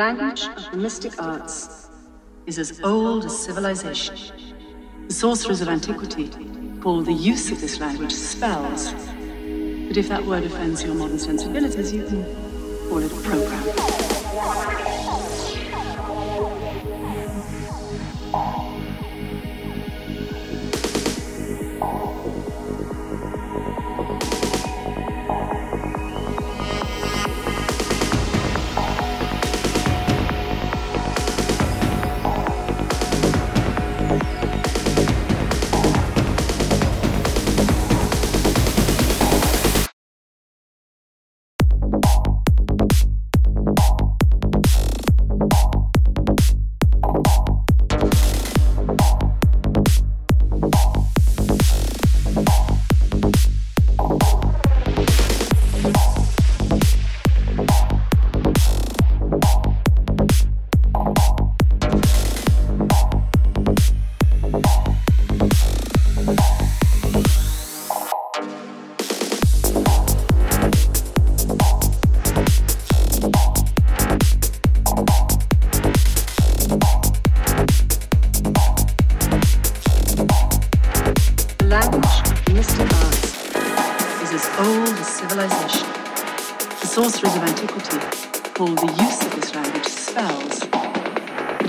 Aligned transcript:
language 0.00 0.48
of 0.56 0.70
the 0.70 0.78
mystic 0.78 1.22
arts 1.22 1.90
is 2.46 2.58
as 2.58 2.80
old 2.82 3.26
as 3.26 3.38
civilization. 3.38 4.16
The 5.08 5.12
sorcerers 5.12 5.60
of 5.60 5.68
antiquity 5.68 6.30
called 6.80 7.04
the 7.04 7.12
use 7.12 7.52
of 7.52 7.60
this 7.60 7.78
language 7.80 8.12
spells. 8.12 8.94
But 9.88 9.98
if 9.98 10.08
that 10.08 10.24
word 10.24 10.44
offends 10.44 10.82
your 10.82 10.94
modern 10.94 11.18
sensibilities, 11.18 11.92
you 11.92 12.06
can 12.06 12.24
call 12.88 13.00
it 13.00 13.12
a 13.12 13.20
program. 13.28 14.09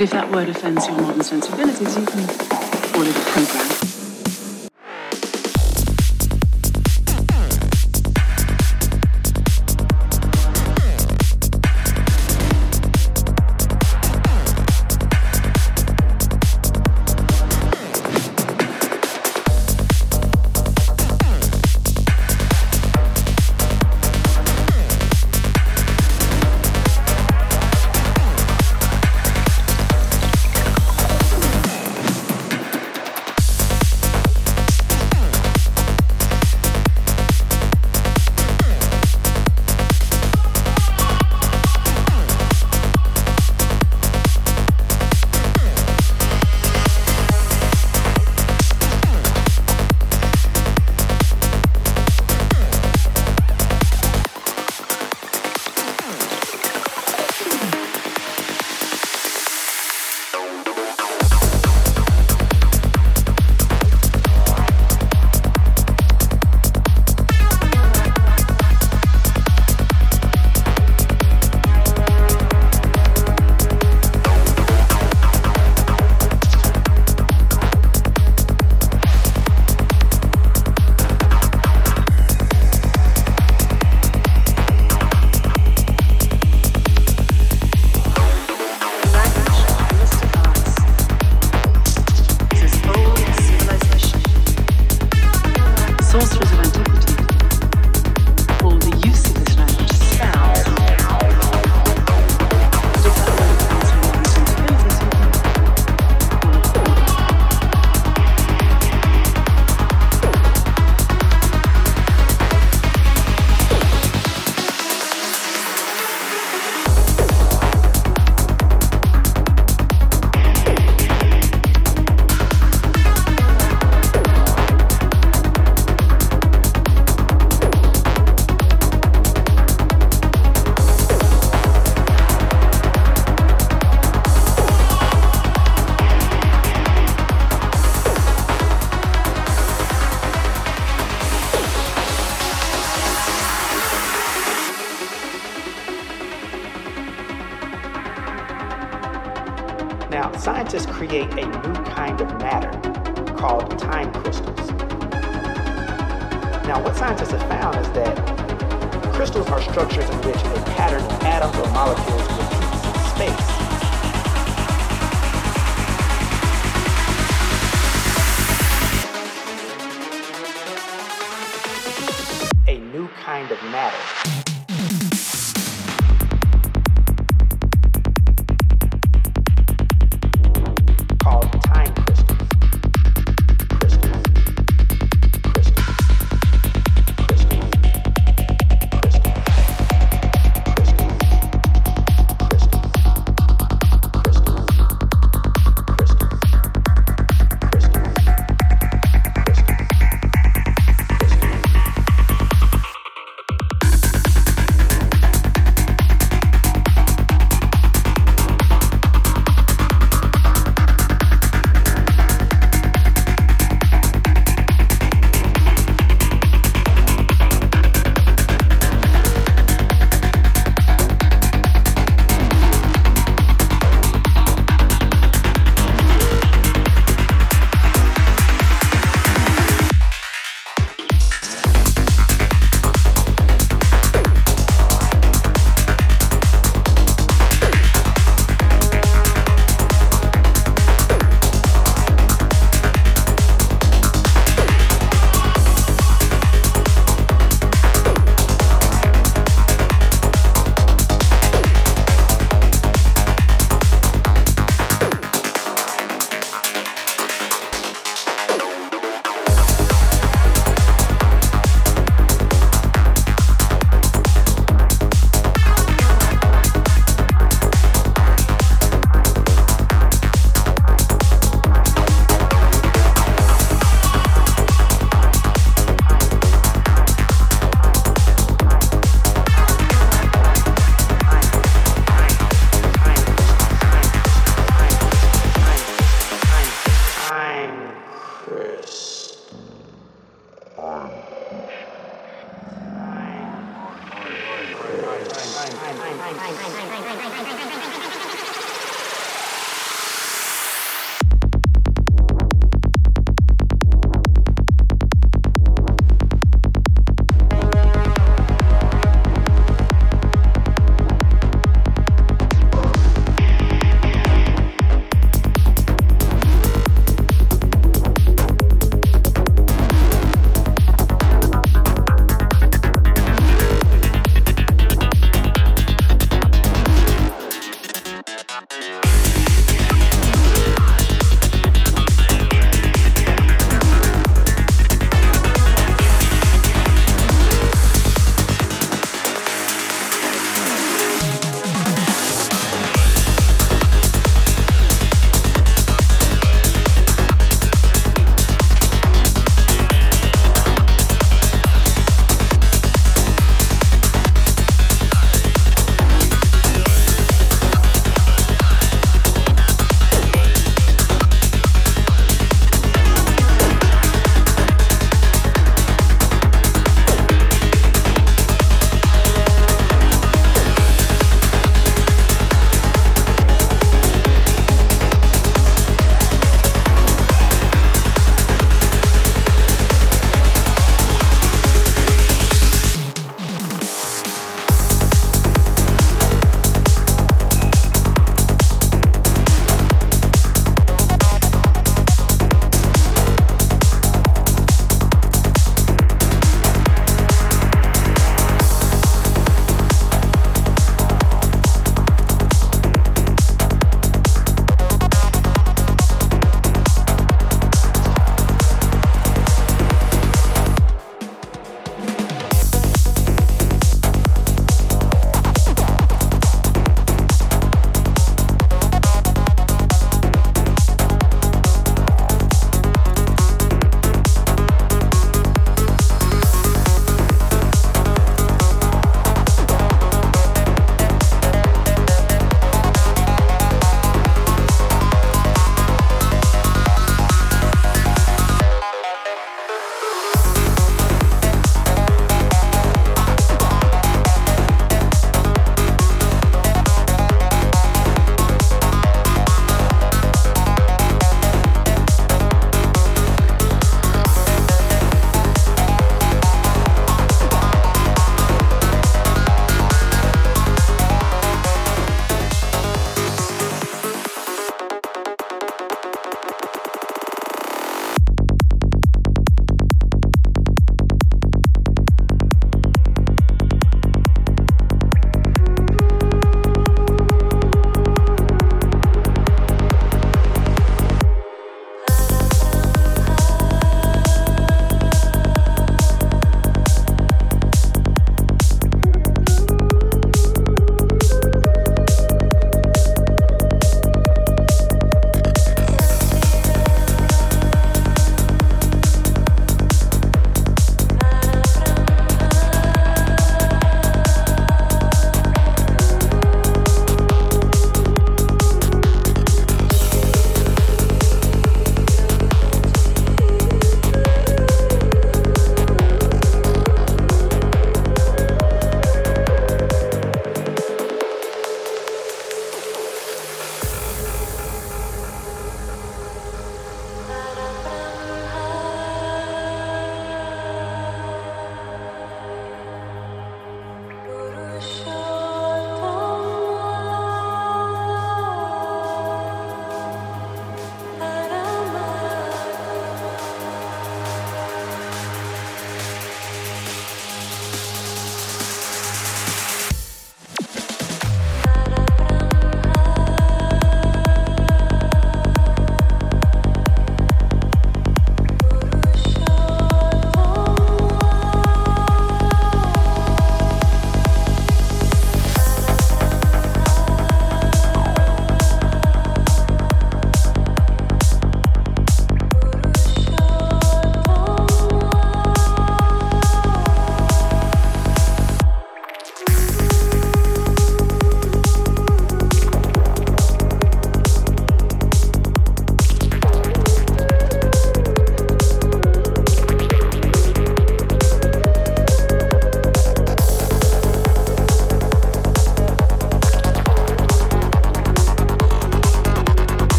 But 0.00 0.04
if 0.04 0.12
that 0.12 0.32
word 0.32 0.48
offends 0.48 0.86
your 0.86 0.98
modern 0.98 1.22
sensibilities, 1.22 1.94
you 1.94 2.06
can 2.06 2.26
call 2.26 3.02
it 3.02 3.14
a 3.14 3.20
program. 3.20 3.79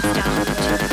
stop 0.00 0.89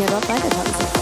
Lass 0.00 0.14
uns 0.14 0.28
noch 0.28 0.32
ein 0.32 0.97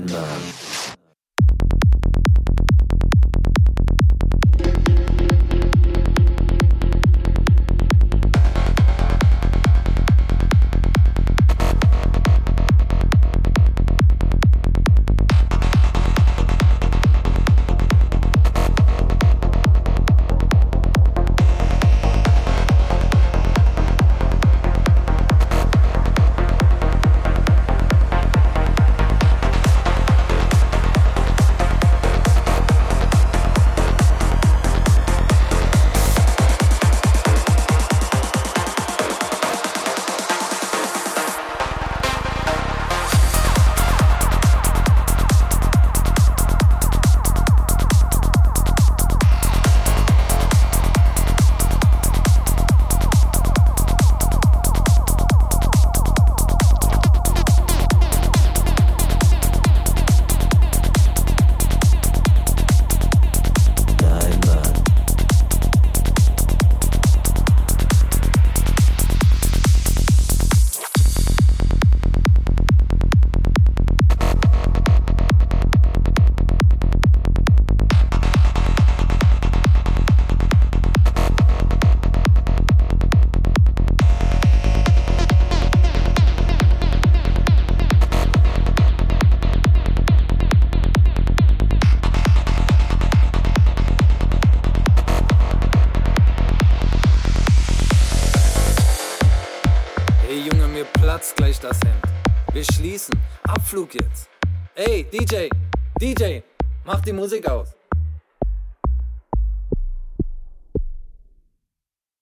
Nein, 0.00 0.75